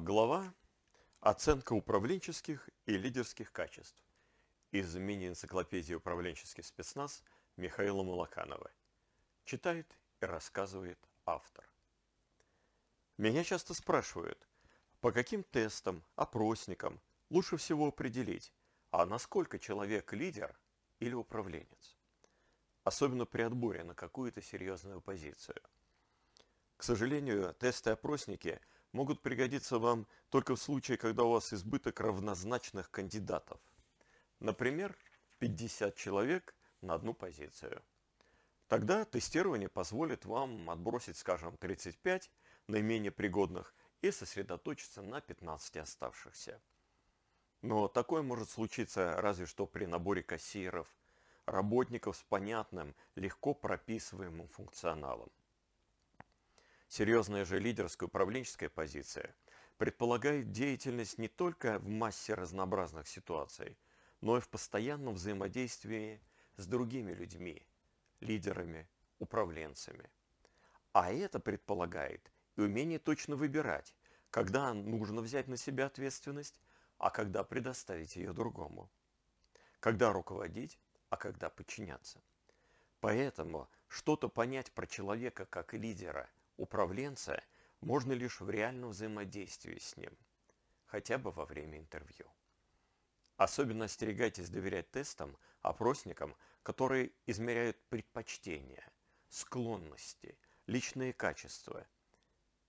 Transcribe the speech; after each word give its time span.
Глава 0.00 0.54
«Оценка 1.18 1.72
управленческих 1.72 2.70
и 2.86 2.96
лидерских 2.96 3.50
качеств» 3.50 4.00
из 4.70 4.94
мини-энциклопедии 4.94 5.94
«Управленческий 5.94 6.62
спецназ» 6.62 7.24
Михаила 7.56 8.04
Малаканова. 8.04 8.70
Читает 9.44 9.98
и 10.20 10.24
рассказывает 10.24 11.00
автор. 11.26 11.68
Меня 13.16 13.42
часто 13.42 13.74
спрашивают, 13.74 14.48
по 15.00 15.10
каким 15.10 15.42
тестам, 15.42 16.04
опросникам 16.14 17.00
лучше 17.28 17.56
всего 17.56 17.88
определить, 17.88 18.52
а 18.92 19.04
насколько 19.04 19.58
человек 19.58 20.12
лидер 20.12 20.56
или 21.00 21.14
управленец. 21.14 21.96
Особенно 22.84 23.26
при 23.26 23.42
отборе 23.42 23.82
на 23.82 23.96
какую-то 23.96 24.42
серьезную 24.42 25.00
позицию. 25.00 25.60
К 26.76 26.84
сожалению, 26.84 27.52
тесты-опросники– 27.54 28.60
могут 28.98 29.22
пригодиться 29.22 29.78
вам 29.78 30.08
только 30.28 30.56
в 30.56 30.60
случае, 30.60 30.96
когда 30.98 31.22
у 31.22 31.30
вас 31.30 31.52
избыток 31.52 32.00
равнозначных 32.00 32.90
кандидатов. 32.90 33.60
Например, 34.40 34.98
50 35.38 35.94
человек 35.94 36.52
на 36.80 36.94
одну 36.94 37.14
позицию. 37.14 37.80
Тогда 38.66 39.04
тестирование 39.04 39.68
позволит 39.68 40.24
вам 40.24 40.68
отбросить, 40.68 41.16
скажем, 41.16 41.56
35 41.58 42.28
наименее 42.66 43.12
пригодных 43.12 43.72
и 44.02 44.10
сосредоточиться 44.10 45.00
на 45.00 45.20
15 45.20 45.76
оставшихся. 45.76 46.60
Но 47.62 47.86
такое 47.86 48.22
может 48.22 48.50
случиться 48.50 49.14
разве 49.20 49.46
что 49.46 49.66
при 49.66 49.84
наборе 49.86 50.24
кассиров, 50.24 50.88
работников 51.46 52.16
с 52.16 52.22
понятным, 52.24 52.96
легко 53.14 53.54
прописываемым 53.54 54.48
функционалом. 54.48 55.30
Серьезная 56.88 57.44
же 57.44 57.58
лидерская 57.58 58.06
управленческая 58.06 58.70
позиция 58.70 59.34
предполагает 59.76 60.52
деятельность 60.52 61.18
не 61.18 61.28
только 61.28 61.78
в 61.78 61.86
массе 61.86 62.32
разнообразных 62.32 63.06
ситуаций, 63.06 63.78
но 64.22 64.38
и 64.38 64.40
в 64.40 64.48
постоянном 64.48 65.14
взаимодействии 65.14 66.18
с 66.56 66.66
другими 66.66 67.12
людьми, 67.12 67.62
лидерами, 68.20 68.88
управленцами. 69.18 70.10
А 70.92 71.12
это 71.12 71.38
предполагает 71.38 72.32
и 72.56 72.62
умение 72.62 72.98
точно 72.98 73.36
выбирать, 73.36 73.94
когда 74.30 74.72
нужно 74.72 75.20
взять 75.20 75.46
на 75.46 75.58
себя 75.58 75.86
ответственность, 75.86 76.58
а 76.96 77.10
когда 77.10 77.44
предоставить 77.44 78.16
ее 78.16 78.32
другому. 78.32 78.90
Когда 79.78 80.10
руководить, 80.10 80.78
а 81.10 81.18
когда 81.18 81.50
подчиняться. 81.50 82.22
Поэтому 83.00 83.68
что-то 83.88 84.30
понять 84.30 84.72
про 84.72 84.86
человека 84.86 85.44
как 85.44 85.74
лидера– 85.74 86.30
управленца 86.58 87.42
можно 87.80 88.12
лишь 88.12 88.40
в 88.40 88.50
реальном 88.50 88.90
взаимодействии 88.90 89.78
с 89.78 89.96
ним, 89.96 90.16
хотя 90.86 91.16
бы 91.16 91.30
во 91.30 91.46
время 91.46 91.78
интервью. 91.78 92.26
Особенно 93.36 93.84
остерегайтесь 93.84 94.50
доверять 94.50 94.90
тестам, 94.90 95.38
опросникам, 95.62 96.36
которые 96.64 97.12
измеряют 97.26 97.80
предпочтения, 97.88 98.84
склонности, 99.28 100.36
личные 100.66 101.12
качества. 101.12 101.86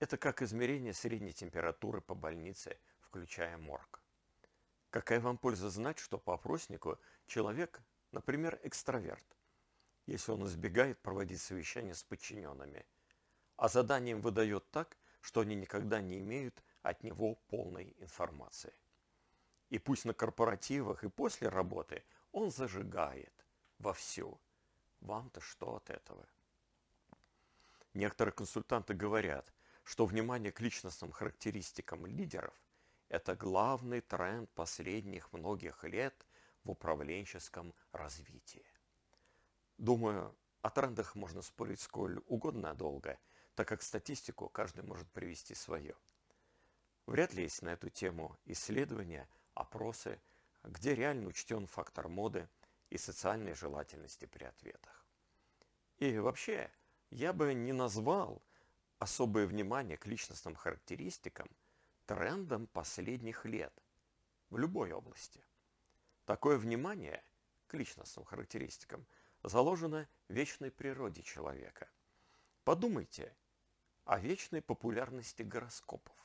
Это 0.00 0.16
как 0.16 0.40
измерение 0.42 0.94
средней 0.94 1.34
температуры 1.34 2.00
по 2.00 2.14
больнице, 2.14 2.78
включая 3.00 3.58
морг. 3.58 4.02
Какая 4.88 5.20
вам 5.20 5.36
польза 5.36 5.68
знать, 5.68 5.98
что 5.98 6.18
по 6.18 6.34
опроснику 6.34 6.98
человек, 7.26 7.82
например, 8.10 8.58
экстраверт, 8.62 9.26
если 10.06 10.32
он 10.32 10.46
избегает 10.46 11.02
проводить 11.02 11.42
совещания 11.42 11.94
с 11.94 12.02
подчиненными– 12.02 12.86
а 13.56 13.68
заданием 13.68 14.20
выдает 14.20 14.70
так, 14.70 14.96
что 15.20 15.40
они 15.40 15.54
никогда 15.54 16.00
не 16.00 16.18
имеют 16.18 16.62
от 16.82 17.02
него 17.02 17.36
полной 17.48 17.94
информации. 17.98 18.74
И 19.70 19.78
пусть 19.78 20.04
на 20.04 20.12
корпоративах 20.12 21.04
и 21.04 21.08
после 21.08 21.48
работы 21.48 22.04
он 22.32 22.50
зажигает 22.50 23.32
вовсю. 23.78 24.38
Вам-то 25.00 25.40
что 25.40 25.76
от 25.76 25.90
этого? 25.90 26.26
Некоторые 27.94 28.32
консультанты 28.32 28.94
говорят, 28.94 29.52
что 29.84 30.06
внимание 30.06 30.52
к 30.52 30.60
личностным 30.60 31.12
характеристикам 31.12 32.06
лидеров– 32.06 32.54
это 33.08 33.36
главный 33.36 34.00
тренд 34.00 34.50
последних 34.50 35.32
многих 35.32 35.84
лет 35.84 36.26
в 36.64 36.70
управленческом 36.70 37.74
развитии. 37.92 38.66
Думаю, 39.78 40.34
о 40.62 40.70
трендах 40.70 41.14
можно 41.14 41.42
спорить 41.42 41.80
сколь 41.80 42.20
угодно 42.26 42.74
долго– 42.74 43.18
так 43.54 43.68
как 43.68 43.82
статистику 43.82 44.48
каждый 44.48 44.84
может 44.84 45.08
привести 45.10 45.54
свое. 45.54 45.94
Вряд 47.06 47.34
ли 47.34 47.42
есть 47.42 47.62
на 47.62 47.70
эту 47.70 47.90
тему 47.90 48.36
исследования, 48.46 49.28
опросы, 49.54 50.20
где 50.62 50.94
реально 50.94 51.28
учтен 51.28 51.66
фактор 51.66 52.08
моды 52.08 52.48
и 52.90 52.98
социальной 52.98 53.54
желательности 53.54 54.24
при 54.26 54.44
ответах. 54.44 55.06
И 55.98 56.18
вообще, 56.18 56.70
я 57.10 57.32
бы 57.32 57.54
не 57.54 57.72
назвал 57.72 58.42
особое 58.98 59.46
внимание 59.46 59.96
к 59.96 60.06
личностным 60.06 60.54
характеристикам 60.54 61.48
трендом 62.06 62.66
последних 62.68 63.44
лет 63.44 63.72
в 64.50 64.58
любой 64.58 64.92
области. 64.92 65.44
Такое 66.24 66.56
внимание 66.56 67.22
к 67.66 67.74
личностным 67.74 68.24
характеристикам 68.24 69.06
заложено 69.42 70.08
в 70.28 70.32
вечной 70.32 70.70
природе 70.70 71.22
человека. 71.22 71.88
Подумайте, 72.64 73.36
о 74.04 74.18
вечной 74.18 74.60
популярности 74.60 75.42
гороскопов. 75.42 76.16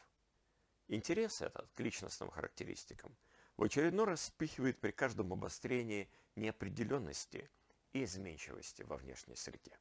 Интерес 0.88 1.42
этот 1.42 1.72
к 1.74 1.80
личностным 1.80 2.30
характеристикам 2.30 3.16
в 3.58 3.64
очередной 3.64 4.06
раз 4.06 4.22
вспыхивает 4.22 4.80
при 4.80 4.92
каждом 4.92 5.34
обострении 5.34 6.10
неопределенности 6.36 7.50
и 7.94 8.04
изменчивости 8.04 8.84
во 8.84 8.98
внешней 8.98 9.36
среде. 9.36 9.78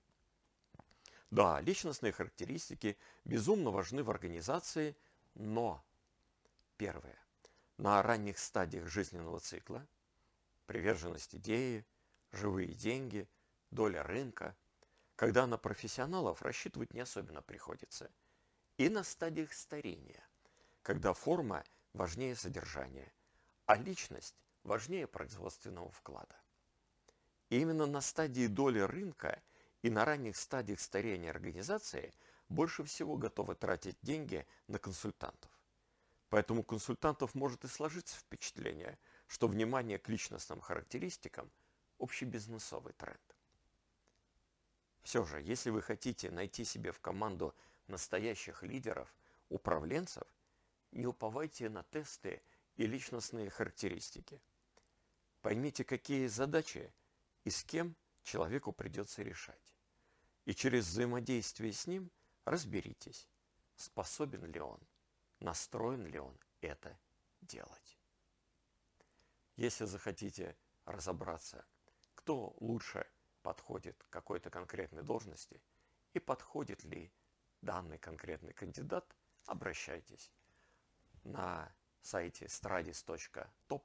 Да, 1.30 1.60
личностные 1.60 2.12
характеристики 2.12 2.96
безумно 3.24 3.70
важны 3.70 4.02
в 4.02 4.10
организации, 4.10 4.96
но 5.34 5.84
первое. 6.76 7.18
На 7.76 8.02
ранних 8.02 8.38
стадиях 8.38 8.88
жизненного 8.88 9.40
цикла 9.40 9.86
приверженность 10.66 11.34
идеи, 11.34 11.86
живые 12.32 12.74
деньги, 12.74 13.28
доля 13.70 14.02
рынка– 14.02 14.56
когда 15.18 15.48
на 15.48 15.58
профессионалов 15.58 16.42
рассчитывать 16.42 16.94
не 16.94 17.00
особенно 17.00 17.42
приходится. 17.42 18.08
И 18.76 18.88
на 18.88 19.02
стадиях 19.02 19.52
старения, 19.52 20.22
когда 20.82 21.12
форма 21.12 21.64
важнее 21.92 22.36
содержания, 22.36 23.12
а 23.66 23.74
личность 23.74 24.36
важнее 24.62 25.08
производственного 25.08 25.90
вклада. 25.90 26.36
И 27.50 27.60
именно 27.60 27.86
на 27.86 28.00
стадии 28.00 28.46
доли 28.46 28.78
рынка 28.78 29.42
и 29.82 29.90
на 29.90 30.04
ранних 30.04 30.36
стадиях 30.36 30.78
старения 30.78 31.30
организации 31.30 32.14
больше 32.48 32.84
всего 32.84 33.16
готовы 33.16 33.56
тратить 33.56 33.98
деньги 34.02 34.46
на 34.68 34.78
консультантов. 34.78 35.50
Поэтому 36.28 36.62
консультантов 36.62 37.34
может 37.34 37.64
и 37.64 37.68
сложиться 37.68 38.16
впечатление, 38.16 38.96
что 39.26 39.48
внимание 39.48 39.98
к 39.98 40.08
личностным 40.08 40.60
характеристикам– 40.60 41.50
общебизнесовый 41.98 42.92
тренд. 42.92 43.27
Все 45.08 45.24
же, 45.24 45.40
если 45.40 45.70
вы 45.70 45.80
хотите 45.80 46.30
найти 46.30 46.66
себе 46.66 46.92
в 46.92 47.00
команду 47.00 47.54
настоящих 47.86 48.62
лидеров, 48.62 49.10
управленцев, 49.48 50.28
не 50.92 51.06
уповайте 51.06 51.70
на 51.70 51.82
тесты 51.82 52.42
и 52.76 52.86
личностные 52.86 53.48
характеристики. 53.48 54.38
Поймите, 55.40 55.82
какие 55.82 56.26
задачи 56.26 56.92
и 57.44 57.48
с 57.48 57.64
кем 57.64 57.96
человеку 58.22 58.70
придется 58.70 59.22
решать. 59.22 59.74
И 60.44 60.54
через 60.54 60.86
взаимодействие 60.86 61.72
с 61.72 61.86
ним 61.86 62.10
разберитесь, 62.44 63.30
способен 63.76 64.44
ли 64.52 64.60
он, 64.60 64.78
настроен 65.40 66.04
ли 66.04 66.18
он 66.18 66.38
это 66.60 67.00
делать. 67.40 67.98
Если 69.56 69.86
захотите 69.86 70.54
разобраться, 70.84 71.64
кто 72.14 72.54
лучше– 72.60 73.06
подходит 73.48 73.96
к 74.04 74.10
какой-то 74.10 74.50
конкретной 74.50 75.02
должности 75.02 75.62
и 76.12 76.18
подходит 76.18 76.84
ли 76.84 77.10
данный 77.62 77.96
конкретный 77.96 78.52
кандидат, 78.52 79.16
обращайтесь. 79.46 80.30
На 81.24 81.74
сайте 82.02 82.44
stradis.top 82.44 83.82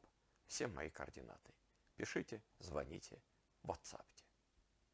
все 0.48 0.68
мои 0.68 0.90
координаты. 0.90 1.54
Пишите, 1.96 2.44
звоните, 2.60 3.22
WhatsApp. 3.64 4.06